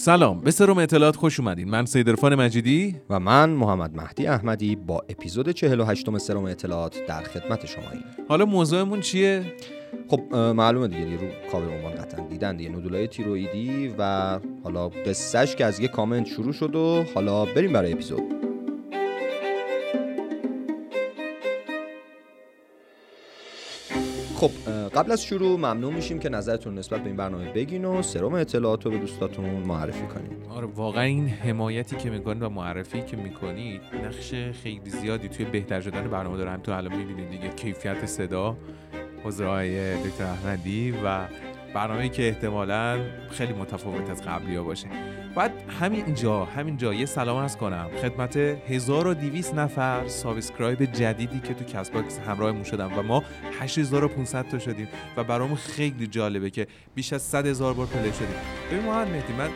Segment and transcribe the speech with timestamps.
[0.00, 1.70] سلام به سروم اطلاعات خوش اومدین.
[1.70, 2.96] من سید عرفان مجیدی.
[3.10, 8.04] و من محمد مهدی احمدی با اپیزود 48 سروم اطلاعات در خدمت شماییم.
[8.28, 9.52] حالا موضوعمون چیه؟
[10.08, 15.64] خب معلومه دیگه رو کاور عنوان قطعا دیدن دیگه نودولای تیرویدی و حالا قصهش که
[15.64, 18.22] از یه کامنت شروع شد و حالا بریم برای اپیزود.
[24.40, 24.50] خب
[24.94, 28.84] قبل از شروع ممنون میشیم که نظرتون نسبت به این برنامه بگین و سروم اطلاعات
[28.84, 33.80] رو به دوستاتون معرفی کنید آره واقعا این حمایتی که می‌کنید و معرفی که می‌کنید
[34.04, 36.56] نقش خیلی زیادی توی بهتر شدن برنامه داره.
[36.56, 38.56] تو الان می‌بینید دیگه کیفیت صدا
[39.24, 41.28] حضور های دکتر احمدی و
[41.74, 42.98] برنامه که احتمالا
[43.30, 44.88] خیلی متفاوت از قبلی باشه.
[45.34, 46.04] بعد همین
[46.66, 47.90] اینجا یه سلام عرض کنم.
[48.02, 53.24] خدمت 1200 نفر subscribe جدیدی که تو کست باکس همراهمون شدن و ما
[53.60, 58.36] 8500 تا شدیم و برامون خیلی جالبه که بیش از 100 هزار بار play شدیم.
[58.70, 59.48] ببین محمد مهدی من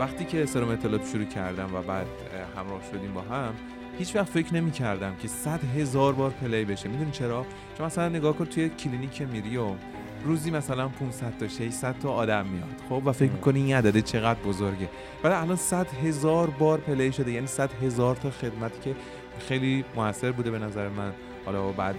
[0.00, 2.06] وقتی که سرم اطلاعات شروع کردم و بعد
[2.56, 3.54] همراه شدیم با هم
[3.98, 6.88] هیچ وقت فکر نمی کردم که 100 هزار بار play بشه.
[6.88, 7.46] می‌دونی چرا؟
[7.78, 9.66] چون مثلا نگاه کن توی کلینیک میری و
[10.24, 14.40] روزی مثلا 500 تا 600 تا آدم میاد خب؟ و فکر می‌کنی این عدد چقدر
[14.40, 14.88] بزرگه؟
[15.24, 18.96] ولی الان 100 هزار بار play شده یعنی 100 هزار تا خدمتی که
[19.38, 21.12] خیلی موثر بوده به نظر من.
[21.46, 21.94] حالا بعد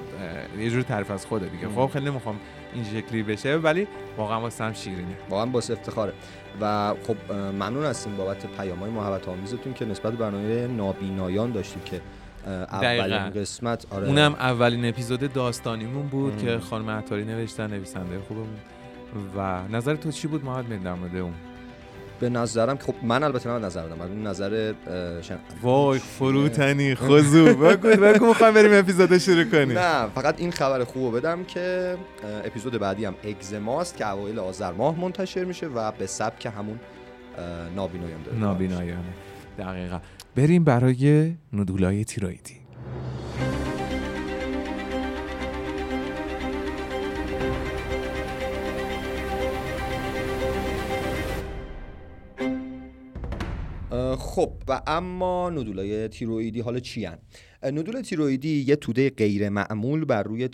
[0.60, 2.40] یه جور تعریف از خوده دیگه خب خیلی نمی‌خوام
[2.74, 5.18] این شکلی بشه ولی واقعا واسه هم شیرینه.
[5.30, 6.14] واقعا با افتخاره.
[6.62, 12.02] و خب ممنون هستیم بابت پیام‌های محبت آمیزتون که نسبت برنامه نابینایان داشتیم که
[12.48, 14.08] اولین قسمت آره.
[14.08, 18.58] اونم اولین اپیزود داستانیمون بود که خانم عطاری نوشتن نویسنده خوبمون.
[19.38, 21.34] و نظر تو چی بود محمد در مورد اون؟
[22.20, 24.74] به نظرم خب من البته من نظر دادم من نظر
[25.22, 25.38] شن...
[25.62, 29.78] وای فروتنی خضو بگو بگو می‌خوام بریم اپیزود شروع کنیم.
[29.78, 31.98] نه فقط این خبر خوبو بدم که
[32.46, 36.80] اپیزود بعدی هم اگزماست که اوایل آذر ماه منتشر میشه و به سبک همون
[37.76, 38.38] نابینایان داره.
[38.38, 39.14] نابینایانه
[39.60, 40.00] دقیقا.
[40.36, 42.54] بریم برای ندولای تیرویدی
[54.18, 57.18] خب و اما ندولای تیرویدی حالا چی هن؟
[57.64, 60.48] ندول تیرویدی یه توده غیر معمول بر روی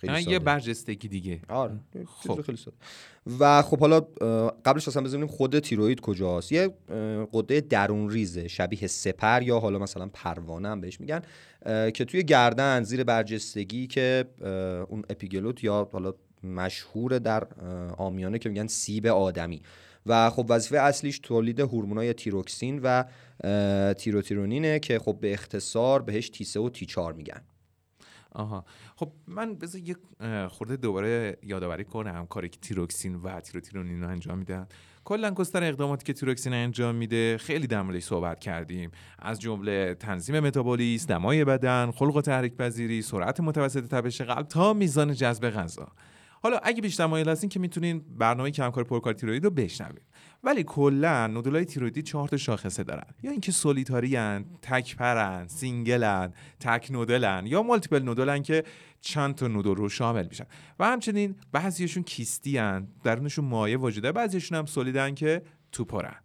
[0.00, 1.40] تیرویده یه برجستگی دیگه.
[1.48, 2.40] آره خب.
[2.40, 2.76] خیلی ساده.
[3.40, 4.00] و خب حالا
[4.64, 6.70] قبلش اصلا بزنیم خود تیروید کجاست؟ یه
[7.32, 11.22] قده درون ریزه شبیه سپر یا حالا مثلا پروانه هم بهش میگن
[11.94, 14.24] که توی گردن زیر برجستگی که
[14.88, 16.14] اون اپیگلوت یا حالا
[16.44, 17.46] مشهور در
[17.96, 19.62] آمیانه که میگن سیب آدمی.
[20.06, 23.04] و خب وظیفه اصلیش تولید هورمونای تیروکسین و
[23.94, 27.40] تیروتیرونینه که خب به اختصار بهش تیسه و تیچار میگن.
[28.32, 28.64] آها.
[28.96, 29.96] خب من بذار یه
[30.48, 34.66] خورده دوباره یادآوری کنم کاری که تیروکسین و تیروتیرونین رو انجام میدن.
[35.04, 38.90] کلا گستر اقداماتی که تیروکسین انجام میده خیلی در موردش صحبت کردیم.
[39.18, 44.72] از جمله تنظیم متابولیسم دمای بدن خلق و تحریک پذیری سرعت متوسط تپش قلب تا
[44.72, 45.88] میزان جذب غذا.
[46.42, 50.02] حالا اگه بیشتر مایل هستین که می‌تونین برنامه کمکار پرکار تیروید رو بشنوید
[50.44, 53.14] ولی کلا نودولای تیرویدی چهار تا شاخصه دارن.
[53.22, 58.64] یا اینکه سولیتاری ان تک پرن سینگلن تک نودلن یا مالتیپل نودلن که
[59.00, 60.44] چند تا نودل رو شامل میشن.
[60.78, 66.16] و همچنین بعضیشون کیستی ان درونشون مایع وجود داره بعضیشون هم سولیدن که تو پرن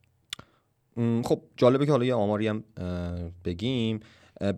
[1.23, 2.63] خب جالبه که حالا یه آماری هم
[3.45, 3.99] بگیم.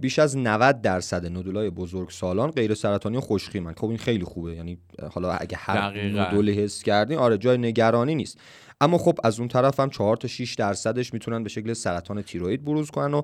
[0.01, 3.21] بیش از 90 درصد نودولای بزرگ سالان غیر سرطانی و
[3.61, 4.55] من خب این خیلی خوبه.
[4.55, 4.77] یعنی
[5.11, 8.39] حالا اگه هر نودولی حس کردین آره جای نگرانی نیست.
[8.81, 12.65] اما خب از اون طرف هم 4 تا 6 درصدش می‌تونن به شکل سرطان تیروید
[12.65, 13.21] بروز کنن و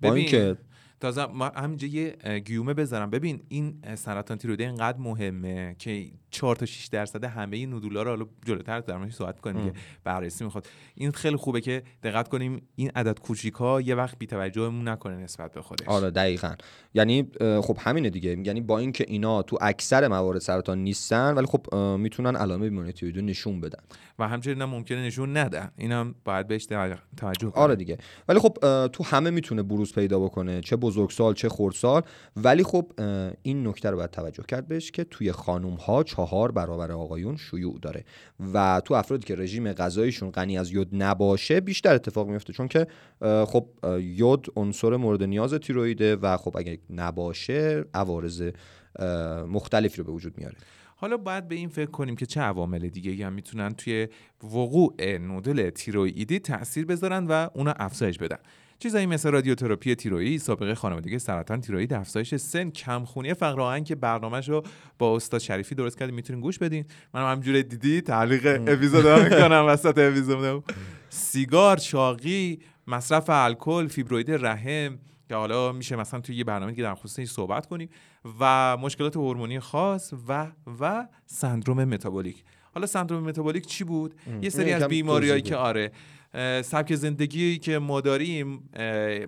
[0.00, 0.56] با اینکه
[1.00, 3.10] تازه ما همینجا یه گیومه بذارم.
[3.10, 8.10] ببین این سرطان تیروید اینقدر مهمه که 4 تا 6 درصد همه این نودولا رو
[8.10, 9.72] حالا جلوتر در موردش صحبت کنیم که
[10.04, 10.66] بررسی می‌خواد.
[10.94, 15.52] این خیلی خوبه که دقت کنیم این عدد کوچیکا یه وقت بی توجهمون نکنه نسبت
[15.52, 15.88] به خودش.
[15.88, 16.54] آره دقیقاً.
[16.94, 18.38] یعنی خب همینه دیگه.
[18.44, 23.24] یعنی با اینکه اینا تو اکثر موارد سرطان نیستن ولی خب می‌تونن علائم بیماری تیروید
[23.24, 23.82] نشون بدن.
[24.18, 25.70] و همچنین ممکنه نشون ندن.
[25.76, 26.98] اینم باید بهش توجه
[27.40, 27.52] کنیم.
[27.54, 27.98] آره دیگه.
[28.28, 28.56] ولی خب
[28.88, 32.02] تو همه می‌تونه بروز پیدا بکنه چه بزرگسال چه خردسال.
[32.36, 32.92] ولی خب
[33.42, 37.78] این نکته رو باید توجه کرد بهش که توی خانم ها چهار برابر آقایون شیوع
[37.82, 38.04] داره
[38.54, 42.52] و تو افرادی که رژیم غذاییشون غنی از یود نباشه بیشتر اتفاق میفته.
[42.52, 42.86] چون که
[43.46, 43.66] خب
[44.00, 48.50] یود عنصر مورد نیاز تیرویده و خب اگه نباشه عوارض
[49.48, 50.56] مختلفی رو به وجود میاره.
[50.96, 54.08] حالا باید به این فکر کنیم که چه عوامل دیگه هم می‌تونن توی
[54.42, 58.38] وقوع نودل تیروئیدی تاثیر بذارن و اونا افزایش بدن.
[58.82, 64.48] چیزایی مثل رادیوتراپی تیروئید سابقه خانوادگی سرطان تیروئید افزایش سن کمخونی فقر آهن که برنامهش
[64.48, 64.62] رو
[64.98, 66.84] با استاد شریفی درست کردیم می‌تونین گوش بدین.
[67.14, 70.64] من همجوری دیدی تعلیق اپیزود می‌کنم وسط اپیزود
[71.08, 74.98] سیگار چاقی مصرف الکل فیبروید رحم
[75.28, 77.88] که حالا میشه مثلا توی یه برنامه که در خصوصش صحبت کنیم
[78.40, 80.46] و مشکلات هورمونی خاص و
[80.80, 82.44] و سندروم متابولیک.
[82.74, 85.92] حالا سندروم متابولیک چی بود؟ یه سری از بیماریایی که آره.
[86.62, 88.70] سبک زندگی که ما داریم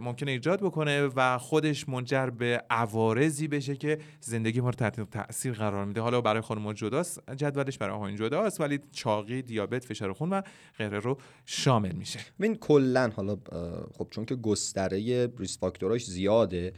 [0.01, 5.53] ممکنه ایجاد بکنه و خودش منجر به عوارضی بشه که زندگی ما رو تحت تاثیر
[5.53, 6.01] قرار میده.
[6.01, 10.43] حالا برای خانم جداست جدولش برای آقایون جداست ولی چاقی دیابت فشار خون و
[10.79, 12.21] غیره رو شامل میشه.
[12.39, 13.37] ببین کلا حالا
[13.99, 16.73] خب چون که گستره ریس فاکتوراش زیاده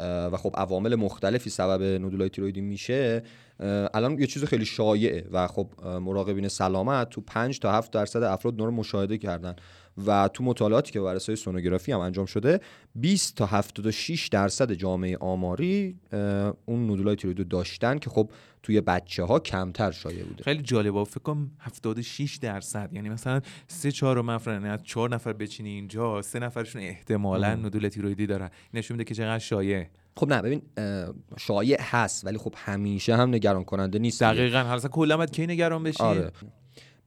[0.00, 3.22] و خب عوامل مختلفی سبب نودولای تیرویدی میشه
[3.94, 8.58] الان یه چیز خیلی شایعه و خب مراقبین سلامت تو 5 تا 7 درصد افراد
[8.58, 9.56] نور مشاهده کردن.
[10.06, 12.60] و تو مطالعاتی که بر اساس سونوگرافی هم انجام شده
[12.94, 15.96] 20 تا 76 درصد جامعه آماری
[16.66, 18.30] اون نودولای تیروید داشتن که خب
[18.62, 20.44] توی بچه ها کمتر شایع بوده.
[20.44, 21.04] خیلی جالبه.
[21.04, 22.90] فکر کنم 76 درصد.
[22.92, 28.26] یعنی مثلا سه چهار نفر از چهار نفر بچینی اینجا سه نفرشون احتمالا نودول تیرویدی
[28.26, 28.50] دارن.
[28.74, 29.86] نشون میده که چقدر شایع.
[30.16, 30.62] خب نه ببین
[31.38, 34.58] شایع هست ولی خب همیشه هم نگران کننده نیست دقیقاً.
[34.58, 36.32] هر کلا کی نگران بشی آره.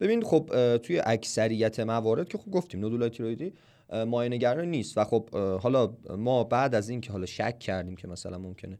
[0.02, 3.52] ببین خب توی اکثریت موارد که خب گفتیم نودولای تیرویدی
[4.06, 4.98] مایه نگران نیست.
[4.98, 8.78] و خب حالا ما بعد از اینکه حالا شک کردیم که مثلا ممکنه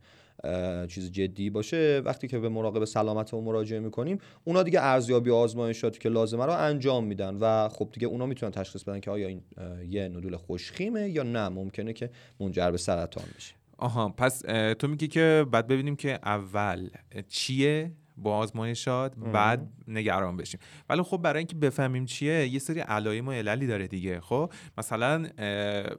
[0.88, 5.98] چیز جدی باشه وقتی که به مراقب سلامت و مراجعه می‌کنیم اونا دیگه ارزیابی آزمایشاتی
[5.98, 7.36] که لازمه رو انجام میدن.
[7.40, 9.42] و خب دیگه اونا می‌تونن تشخیص بدن که آیا این
[9.88, 11.48] یه نودول خوشخیمه یا نه.
[11.48, 12.10] ممکنه که
[12.40, 13.54] منجر به سرطان بشه.
[13.78, 14.38] آها پس
[14.78, 16.88] تو میگی که بعد ببینیم که اول
[17.28, 17.92] چیه؟
[18.22, 20.60] با آزمایشات بعد نگران بشیم.
[20.88, 24.20] ولی خب برای اینکه بفهمیم چیه یه سری علائم و عللی داره دیگه.
[24.20, 25.28] خب مثلا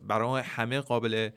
[0.08, 1.30] برای همه قابل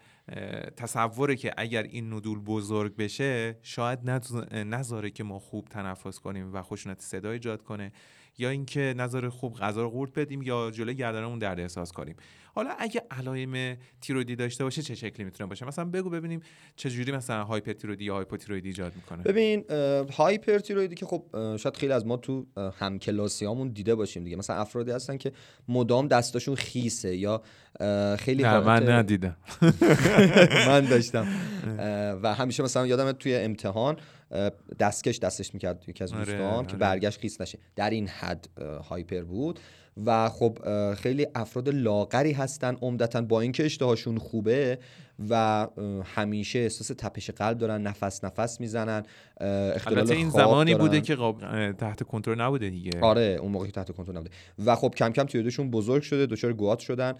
[0.77, 4.11] تصوره که اگر این ندول بزرگ بشه شاید
[4.55, 7.93] نذاره که ما خوب تنفس کنیم و خشونت صدا ایجاد کنه.
[8.39, 12.17] یا اینکه نظر خوب غذا رو قورت بدیم یا جلوی گردنمون درد احساس کنیم.
[12.55, 16.41] حالا اگه علائم تیرویدی داشته باشه چه شکلی می‌تونه باشه؟ مثلا بگو ببینیم
[16.77, 19.23] چه جوری مثلا هایپرتیرویدی یا هایپوتیرویدی ایجاد می‌کنه.
[19.23, 19.65] ببین
[20.13, 21.25] هایپرتیرویدی که خب
[21.57, 22.47] شاید خیلی از ما تو
[22.79, 24.37] همکلاسیامون دیده باشیم دیگه.
[24.37, 25.33] مثلا افرادی هستن که
[25.69, 27.43] مدام دستاشون خیسه یا
[28.19, 29.37] خیلی نه من ندیدم.
[30.69, 31.27] من داشتم.
[32.23, 33.97] و همیشه مثلا یادم توی امتحان
[34.79, 36.79] دستکش دستش می‌کرد یکی از آره، دوستان که آره.
[36.79, 37.59] برگشت خیس نشه.
[37.77, 38.49] در این حد
[38.89, 39.61] هایپر بود.
[40.07, 40.59] و خب
[40.95, 43.23] خیلی افراد لاغری هستن عمدتا.
[43.23, 44.79] با اینکه اشتهاشون خوبه
[45.29, 45.67] و
[46.05, 49.03] همیشه احساس تپش قلب دارن نفس نفس می‌زنن
[49.41, 51.17] البته این زمانی بوده که
[51.79, 53.01] تحت کنترل نبوده دیگه.
[53.01, 54.31] آره اون موقعی تحت کنترل نبوده.
[54.65, 57.15] و خب کم کم تیرویدشون بزرگ شده دچار گوات شدن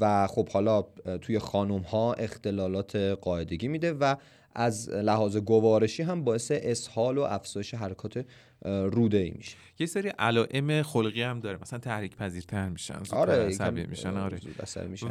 [0.00, 0.84] و خب حالا
[1.20, 4.14] توی خانم ها اختلالات قاعدگی میده و
[4.56, 8.24] از لحاظ گوارشی هم باعث اسهال و افزایش حرکات
[8.64, 9.56] روده ای میشه.
[9.78, 11.58] یه سری علائم خلقی هم داره.
[11.62, 13.46] مثلا تحریک پذیرتر میشن آره
[13.80, 14.16] میشن.
[14.16, 14.38] آره.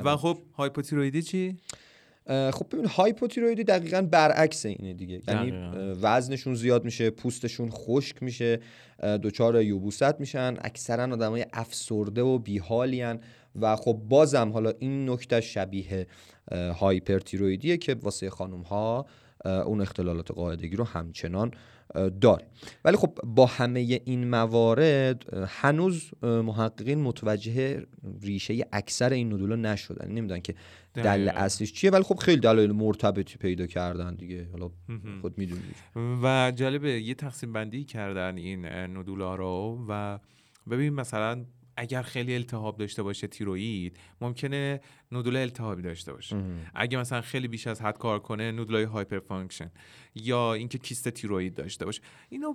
[0.03, 1.57] و خب هایپوتیرویدی چی؟
[2.27, 5.21] خب ببین هایپوتیرویدی دقیقا برعکس اینه دیگه.
[5.27, 5.51] یعنی
[6.01, 8.59] وزنشون زیاد میشه پوستشون خشک میشه
[9.24, 13.19] دچار یوبوست میشن اکثرا آدمای افسرده و بیحالین
[13.62, 16.07] و خب بازم حالا این نکته شبیه
[16.51, 19.06] هایپرتیرویدیه که واسه خانم ها
[19.45, 21.52] اون اختلالات قاعدگی رو همچنان
[22.21, 22.47] داره
[22.85, 27.85] ولی خب با همه این موارد هنوز محققین متوجه
[28.21, 30.11] ریشه اکثر این ندولا نشدن.
[30.11, 30.56] نمی‌دونن که
[30.94, 34.47] دلیل اصلیش چیه ولی خب خیلی دلایل مرتبطی پیدا کردن دیگه.
[34.52, 34.71] حالا
[35.21, 35.75] خود می‌دونید.
[36.23, 40.19] و جالبه یه تقسیم بندی کردن این ندولا رو و
[40.69, 41.45] ببین مثلا
[41.78, 46.44] اگر خیلی التهاب داشته باشه تیروئید ممکنه نودول التهابی داشته باشه.
[46.76, 49.71] اگه مثلا خیلی بیش از حد کار کنه نودولای hyperfunction
[50.16, 52.02] یا اینکه کیست تیروئید داشته باشه.
[52.30, 52.54] اینو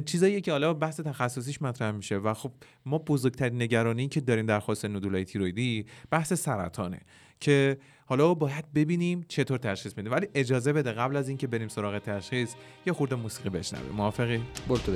[0.00, 2.52] چیزاییه که حالا بحث تخصصیش مطرح میشه و خب
[2.86, 7.00] ما بزرگترین نگرانی که داریم در خصوص نودولای تیروئیدی بحث سرطانه
[7.40, 11.98] که حالا باید ببینیم چطور تشخیص میدیم ولی اجازه بده قبل از اینکه بریم سراغ
[11.98, 12.54] تشخیص
[12.86, 13.92] یه خورده موسیقی بشنویم.
[13.92, 14.92] موافقی؟ برو تو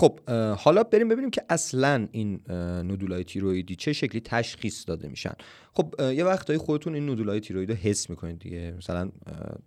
[0.00, 0.20] خب
[0.58, 2.40] حالا بریم ببینیم که اصلا این
[2.84, 5.32] نودولای تیرویدی چه شکلی تشخیص داده میشن.
[5.72, 8.74] خب یه وقتایی خودتون این نودولای تیروید رو حس می‌کنید دیگه.
[8.78, 9.10] مثلا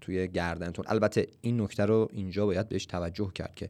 [0.02, 0.86] توی گردنتون.
[0.88, 3.70] البته این نکته رو اینجا باید بهش توجه کرد که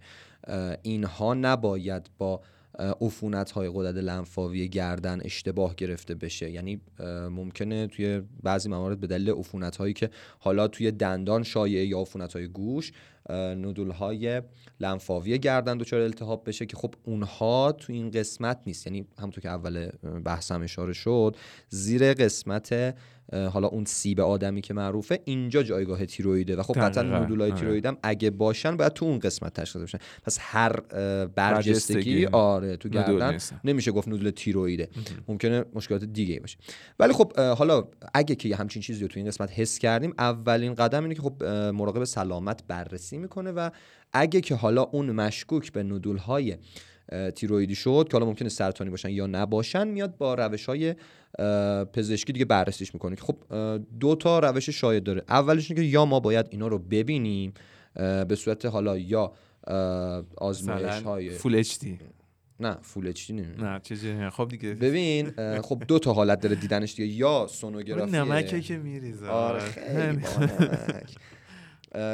[0.81, 2.41] اینها نباید با
[3.01, 6.51] عفونت های غدد لنفاوی گردن اشتباه گرفته بشه.
[6.51, 6.81] یعنی
[7.31, 12.33] ممکنه توی بعضی موارد به دلیل عفونت هایی که حالا توی دندان شایعه یا عفونت
[12.33, 12.91] های گوش
[13.29, 14.41] نودول های
[14.79, 18.87] لنفاوی گردن دچار التهاب بشه که خب اونها تو این قسمت نیست.
[18.87, 19.89] یعنی همونطور که اول
[20.25, 21.35] بحثم اشاره شد
[21.69, 22.95] زیر قسمت
[23.33, 27.59] حالا اون سیب آدمی که معروفه اینجا جایگاه تیرویده و خب قطعا نودولای آره.
[27.59, 30.79] تیروید هم اگه باشن باید تو اون قسمت تشخیص بشن پس هر
[31.25, 34.89] برجستگی آره تو گردن نمیشه گفت نودول تیرویده.
[35.27, 36.57] ممکنه مشکلات دیگه باشه.
[36.99, 41.03] ولی خب حالا اگه که همچین چیزی رو تو این قسمت حس کردیم اولین قدم
[41.03, 43.69] اینه که خب مراقب سلامت بررسی می‌کنه و
[44.13, 46.57] اگه که حالا اون مشکوک به نودول های
[47.35, 50.95] تیرویدی شد که حالا ممکنه سرطانی باشن یا نباشن میاد با روش های
[51.93, 53.15] پزشکی دیگه بررسیش می‌کنه.
[53.15, 53.37] که خب
[53.99, 55.23] دو تا روش شاید داره.
[55.29, 57.53] اولش اینه که یا ما باید اینا رو ببینیم
[58.27, 59.33] به صورت حالا یا
[60.37, 61.99] آزمایش های فول اچ دی.
[62.59, 64.73] نه فول اچ دی نه چیزی خب دیگه.
[64.73, 67.13] ببین خب دو تا حالت داره دیدنش دیگه.
[67.13, 69.27] یا سونوگرافی نمکه که میریزه.
[69.27, 69.61] آره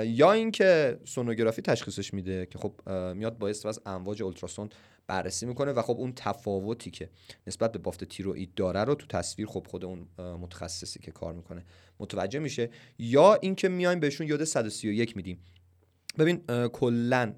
[0.05, 4.69] یا اینکه سونوگرافی تشخیصش میده که خب میاد با از امواج اولتراسون
[5.07, 7.09] بررسی می‌کنه و خب اون تفاوتی که
[7.48, 11.65] نسبت به بافت تیروئید داره رو تو تصویر خب خود اون متخصصی که کار می‌کنه
[12.00, 12.69] متوجه میشه.
[13.00, 15.39] یا اینکه میایم بهشون یاد 131 میدیم.
[16.17, 17.33] ببین کلا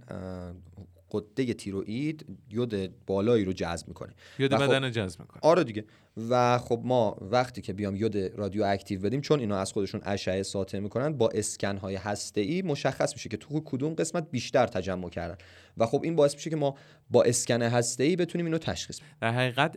[1.11, 4.13] قده تیروئید یود بالایی رو جذب می‌کنه.
[4.39, 5.39] یود خب بدن جذب می‌کنه.
[5.41, 5.85] آره دیگه.
[6.29, 10.43] و خب ما وقتی که بیام یود رادیو اکتیو بدیم چون اینا از خودشون اشعه
[10.43, 15.09] ساطع می‌کنن با اسکن های هسته ای مشخص میشه که تو کدوم قسمت بیشتر تجمع
[15.09, 15.37] کردن.
[15.77, 16.75] و خب این باعث میشه که ما
[17.09, 19.09] با اسکن هسته ای بتونیم اینو تشخیص بدیم.
[19.21, 19.75] در حقیقت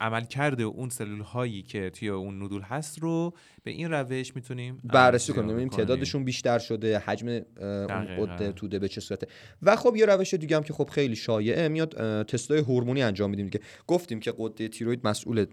[0.00, 4.80] عمل کرده اون سلول هایی که توی اون نودول هست رو به این روش می‌تونیم
[4.84, 5.48] بررسی کنیم.
[5.48, 9.26] ببینیم تعدادشون بیشتر شده حجم اون قده توده به چه صورته.
[9.62, 13.46] و خب یه روش دیگه هم که خب خیلی شایعه میاد تستای هورمونی انجام میدیم
[13.46, 15.46] دیگه گفتیم که قده تیروید مسئول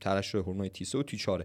[0.00, 1.44] ترشح هورمون تی و تی 4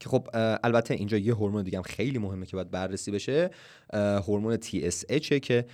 [0.00, 0.28] که خب
[0.64, 3.50] البته اینجا یه هورمون دیگه هم خیلی مهمه که باید بررسی بشه
[3.94, 5.66] هورمون TSH که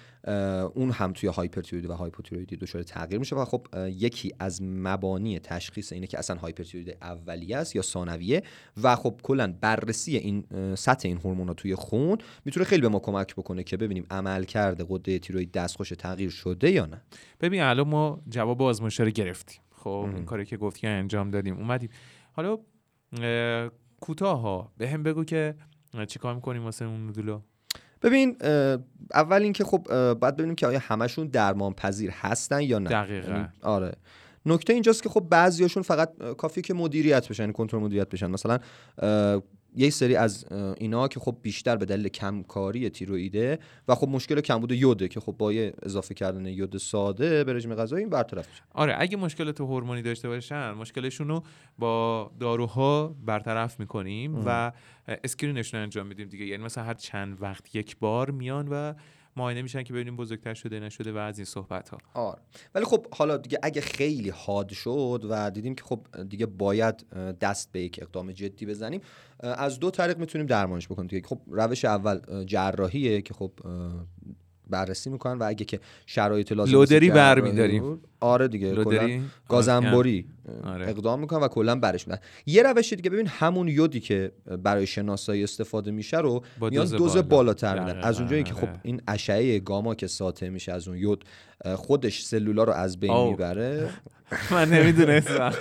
[0.75, 5.93] اون هم توی هایپرتیرویدی و هایپوتیرویدی دچار تغییر میشه و خب یکی از مبانی تشخیص
[5.93, 8.43] اینه که اصلا هایپرتیرویدی اولیه است یا ثانویه
[8.83, 13.35] و خب کلا بررسی این سطح این هورمونا توی خون می‌تونه خیلی به ما کمک
[13.35, 17.03] بکنه که ببینیم عمل کرده قده تیروید دستخوش تغییر شده یا نه.
[17.41, 19.61] ببین الان ما جواب آزمایش رو گرفتیم.
[19.71, 21.89] خب این کاری که گفتی انجام دادیم اومدیم.
[22.33, 22.59] حالا
[24.01, 25.55] کوتاه ها به هم بگو که
[26.09, 27.41] چیکار می‌کنیم واسه اون نودولو؟
[28.03, 28.37] ببین
[29.15, 32.91] اول اینکه خب باید ببینیم که آیا همشون درمان پذیر هستن یا نه.
[32.91, 33.33] دقیقا.
[33.33, 33.93] یعنی آره.
[34.47, 38.31] نکته اینجاست که خب بعضیاشون فقط کافیه که مدیریت بشن یعنی کنترل مدیریت بشن.
[38.31, 38.59] مثلا
[39.77, 40.47] یه سری از
[40.79, 45.33] اینا که خب بیشتر به دلیل کمکاری تیروئیده و خب مشکل کمبود یوده که خب
[45.39, 48.63] با یه اضافه کردن یود ساده به رژیم غذایی این برطرف میشه.
[48.75, 51.43] آره اگه مشکلات هورمونی داشته باشن مشکلشون رو
[51.79, 54.73] با داروها برطرف می‌کنیم و
[55.25, 56.47] اسکرینشون انجام میدیم دیگه.
[56.47, 58.93] یعنی مثلا هر چند وقت یک بار میان و
[59.37, 62.39] معاینه میشن که ببینیم بزرگتر شده نشده و از این صحبت ها آره.
[62.75, 67.73] ولی خب حالا دیگه اگه خیلی حاد شد و دیدیم که خب دیگه باید دست
[67.73, 69.01] به یک اقدام جدی بزنیم
[69.41, 71.07] از دو طریق می‌تونیم درمانش بکنیم.
[71.07, 73.53] دیگه خب روش اول جراحیه که خب
[74.71, 78.01] بررسی می‌کنن و اگه که شرایط لازم لودری برمیداریم.
[78.21, 80.27] آره دیگه لودری گازنبری
[80.65, 80.89] آره.
[80.89, 84.33] اقدام می‌کنن و کلا برش میدن یه روش دیگه ببین همون یودی که
[84.63, 88.01] برای شناسایی استفاده میشه رو میان دوز, بالاتر میدن.
[88.01, 91.25] از اونجایی که خب این اشعه گاما که ساطع میشه از اون یود
[91.77, 93.91] خودش سلولا رو از بین می‌بره.
[94.51, 95.53] من نمی‌دونستم.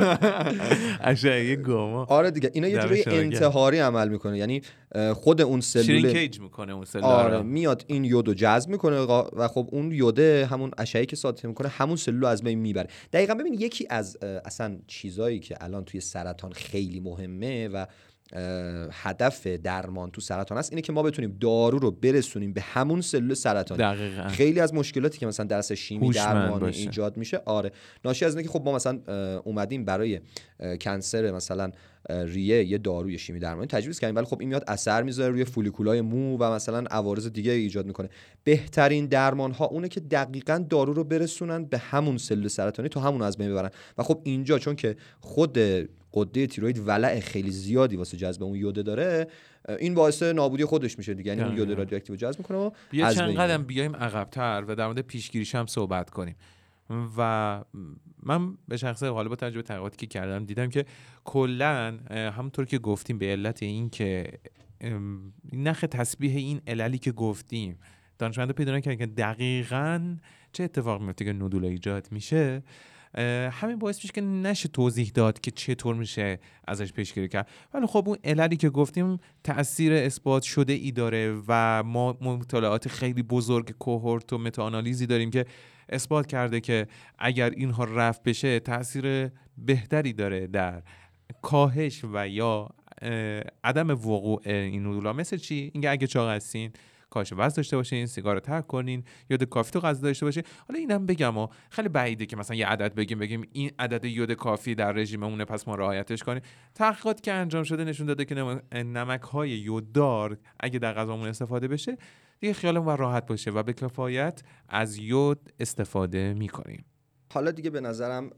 [1.01, 2.05] اشعه گاما.
[2.05, 4.37] آره دیگه اینا یه جوری انتحاری عمل می‌کنه.
[4.37, 4.61] یعنی
[5.13, 9.69] خود اون سلول شرینکیج می‌کنه اون سلول آره میاد این یودو جذب می‌کنه و خب
[9.71, 12.87] اون یوده همون اشعه که ساطع می‌کنه همون سلول از بین می‌بره.
[13.13, 17.85] دقیقا ببین یکی از اصلا چیزایی که الان توی سرطان خیلی مهمه و
[18.91, 23.33] هدف درمان تو سرطان است اینه که ما بتونیم دارو رو برسونیم به همون سلول
[23.33, 23.79] سرطانی.
[23.79, 24.27] دقیقا.
[24.27, 27.71] خیلی از مشکلاتی که مثلا درس شیمی درمان ایجاد میشه آره.
[28.05, 28.99] ناشی از اینه که خب ما مثلا
[29.43, 30.19] اومدیم برای
[30.81, 31.71] کنسر مثلا
[32.09, 34.15] ریه یه داروی شیمی درمانی تجویز کردیم.
[34.15, 38.09] ولی خب این میاد اثر می‌ذاره روی فولیکولای مو و مثلا عوارض دیگه ایجاد می‌کنه.
[38.43, 43.21] بهترین درمان ها اونه که دقیقا دارو رو برسونن به همون سلول سرطانی تا همون
[43.21, 43.69] از بین ببرن.
[43.97, 45.59] و خب اینجا چون که خود
[46.13, 49.27] قده تیروید ولع خیلی زیادی واسه جذب اون یوده داره
[49.79, 51.29] این باعث نابودی خودش میشه دیگه.
[51.29, 54.99] یعنی اون یود رادیواکتیو جذب می‌کنه و بیا چند قدم بیایم عقبتر و در مورد
[54.99, 56.35] پیشگیریش هم صحبت کنیم.
[56.89, 57.63] و
[58.23, 60.85] من به شخص حالا با تجربه تحقیقاتی که کردم دیدم که
[61.23, 64.39] کلا همونطور که گفتیم به علت این که
[65.53, 67.79] نخ تسبیح این عللی که گفتیم
[68.19, 70.17] دانشمندا پیدا کردن که دقیقا
[70.51, 72.63] چه اتفاق میفته که نودول ایجاد میشه
[73.51, 77.47] همین باعث میشه که نشه توضیح داد که چطور میشه ازش پیشگیری کرد.
[77.73, 83.23] ولی خب اون عللی که گفتیم تاثیر اثبات شده ای داره و ما مطالعات خیلی
[83.23, 85.45] بزرگ کوهورت و متاانالیزی داریم که
[85.89, 86.87] اثبات کرده که
[87.19, 90.81] اگر اینها رفت بشه تاثیر بهتری داره در
[91.41, 92.69] کاهش و یا
[93.63, 96.71] عدم وقوع این نودولا مثل چی؟ اینکه اگه چاق هستین
[97.09, 100.43] کاهش وزن داشته باشین سیگار رو ترک کنین یود کافی تو غذا داشته باشین.
[100.67, 104.33] حالا اینم بگم و خیلی بعیده که مثلا یه عدد بگیم بگیم این عدد یود
[104.33, 106.41] کافی در رژیممونه پس ما رعایتش کنیم.
[106.75, 108.35] تحقیقات که انجام شده نشون داده که
[108.73, 111.97] نمک های یوددار اگه در غذامون استفاده بشه
[112.39, 116.85] دیگه خیالمون راحت باشه و به کفایت از یود استفاده می‌کنیم.
[117.33, 118.29] حالا دیگه به نظرم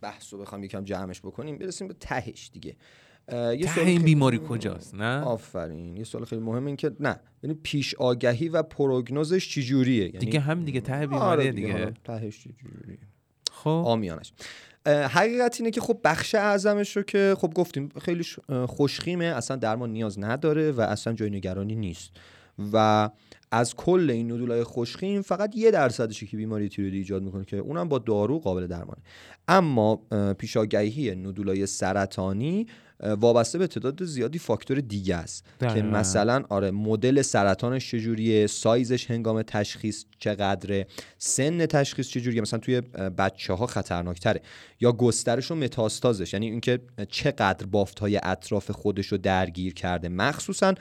[0.00, 2.76] بحث رو بخوام یکم جمعش بکنیم برسیم به تهش دیگه.
[3.32, 7.94] یه این بیماری کجاست نه؟ آفرین یه سوال خیلی مهم این که نه یعنی پیش
[7.94, 12.98] آگهی و پروگنوزش چجوریه؟ یعنی دیگه هم دیگه ته بیماری آره دیگه, تهش چجوریه.
[13.52, 13.82] خب.
[13.86, 14.32] آمیانش.
[14.86, 18.24] حقیقت اینه که خب بخش اعظمش رو که خب گفتیم خیلی
[18.66, 22.10] خوشخیمه اصلا درمان نیاز نداره و اصلا جای نگرانی نیست.
[22.72, 23.10] و
[23.50, 27.88] از کل این نودولای خوشخیم فقط یه درصدشی که بیماری تیرویدی ایجاد می‌کنه که اونم
[27.88, 29.02] با دارو قابل درمانه.
[29.48, 29.96] اما
[30.38, 32.66] پیشاگهی نودولای سرطانی
[33.02, 39.42] وابسته به تعداد زیادی فاکتور دیگه است که مثلا آره مدل سرطانش چجوریه سایزش هنگام
[39.42, 40.86] تشخیص چقدره
[41.18, 42.80] سن تشخیص چجوریه مثلا توی
[43.18, 44.40] بچه ها خطرناکتره
[44.80, 50.08] یا گسترش و متاستازش یعنی اینکه چقدر بافت های اطراف خودش رو درگیر کرده.
[50.08, 50.74] مخصوصا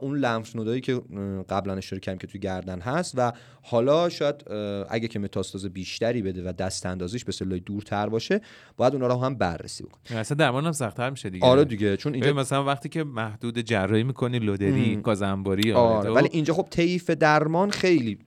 [0.00, 1.02] اون لمف نودایی که
[1.48, 4.44] قبلا اشاره کردیم که توی گردن هست و حالا شاید
[4.88, 8.40] اگه که متاستاز بیشتری بده و دست اندازیش به سلولای دورتر باشه
[8.76, 10.20] باید اونا رو هم بررسی بکنیم.
[10.20, 11.46] اصلا درمان هم سخت‌تر میشه دیگه.
[11.58, 16.54] آره دیگه چون اینجا مثلا وقتی که محدود جراحی می‌کنی لودری گازنباری آره ولی اینجا
[16.54, 18.18] خب طیف درمان خیلی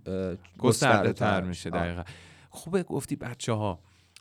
[0.57, 2.03] گسترده تر میشه دقیقا.
[2.49, 3.79] خوبه گفتی بچه ها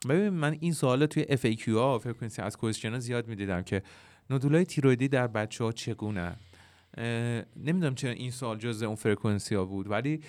[0.08, 3.82] ببین من این سوال توی FAQ ها فرکانسی از کوشن ها زیاد می‌دیدم که
[4.30, 6.36] نودولای تیرویدی در بچه ها چگونه
[7.56, 10.20] نمی‌دونم چرا این سوال جز اون فرکانسی ها بود ولی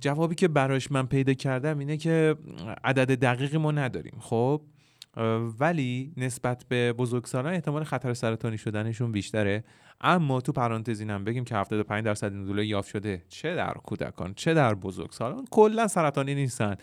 [0.00, 2.36] جوابی که براش من پیدا کردم اینه که
[2.84, 4.16] عدد دقیقی ما نداریم.
[4.20, 4.62] خب؟
[5.60, 9.64] ولی نسبت به بزرگسالان احتمال خطر سرطانی شدنشون بیشتره.
[10.00, 13.22] اما تو پرانتز اینم بگیم که 75 درصد نودوله یافت شده.
[13.28, 16.76] چه در کودکان چه در بزرگسالان کلا سرطانی نیستن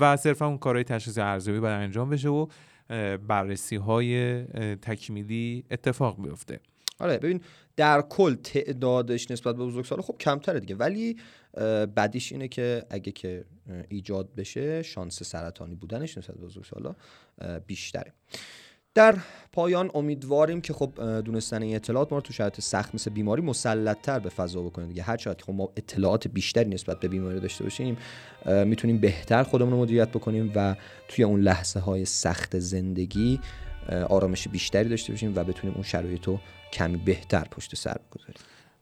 [0.00, 2.46] و صرفا اون کارهای تشخیص ارزیابی باید انجام بشه و
[3.28, 4.42] بررسی های
[4.76, 6.60] تکمیلی اتفاق بیفته.
[7.00, 7.40] آره ببین
[7.76, 10.74] در کل تعدادش نسبت به بزرگسال خب کمتره دیگه.
[10.74, 11.16] ولی
[11.96, 13.44] بدیش اینه که اگه که
[13.88, 16.94] ایجاد بشه شانس سرطانی بودنش نسبت به بزرگسالا
[17.66, 18.12] بیشتره.
[18.94, 19.18] در
[19.52, 24.10] پایان امیدواریم که خب دونستن این اطلاعات ما رو تو شرایط سخت مثل بیماری مسلط
[24.10, 25.02] به فضا بکنه دیگه.
[25.02, 27.96] هر چقدر خب ما اطلاعات بیشتری نسبت به بیماری داشته باشیم
[28.64, 30.76] می‌تونیم بهتر خودمون رو مدیریت بکنیم و
[31.08, 33.40] توی اون لحظه های سخت زندگی
[34.08, 36.40] آرامش بیشتری داشته باشیم و بتونیم اون شرایط رو
[36.72, 38.34] کمی بهتر پشت سر بگذاریم.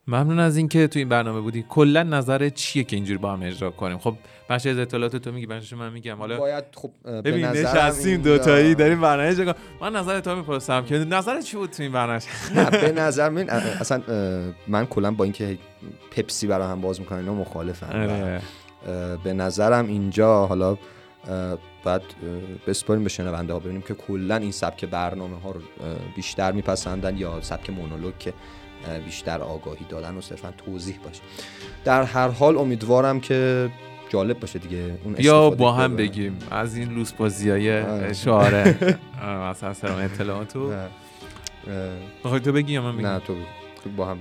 [0.06, 1.64] ممنون از اینکه تو این برنامه بودی.
[1.68, 4.14] کلا نظر چیه که اینجوری با هم اجرا کنیم؟ خب
[4.48, 6.16] بخش از اطلاعات تو میگی بخش من میگم.
[6.16, 10.98] حالا باید خب ببین نشستیم دو تایی داریم برنامه اجرا من نظر تو می‌پرسم که
[10.98, 12.20] نظر چی بود تو این برنامه؟
[12.56, 14.02] نه به نظر من اصلا
[14.68, 15.58] من کلا با اینکه
[16.10, 18.40] پپسی برای هم باز می‌کنن اینا مخالفم آره.
[19.24, 20.78] به نظرم اینجا حالا
[21.84, 22.02] بعد
[22.66, 25.60] بسپاریم به شنونده ها ببینیم که کلا این سبک برنامه ها رو
[26.16, 28.32] بیشتر میپسندن یا سبک مونولوگ که
[29.04, 31.20] بیشتر آگاهی دادن و صرفا توضیح باشه.
[31.84, 33.70] در هر حال امیدوارم که
[34.08, 36.38] جالب باشه دیگه اون یا با هم بگیم.
[36.50, 38.98] از این لوس بازی های شعاره
[39.50, 40.72] مثلا سلام اطلاعاتو
[42.24, 43.34] بخوای تو بگی یا من بگیم نه تو
[43.96, 44.18] با هم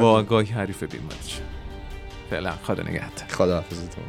[0.00, 1.16] با آگاهی حریف بیماری
[2.30, 3.28] فعلا خدا نگهدار.
[3.28, 4.04] خدا حافظتون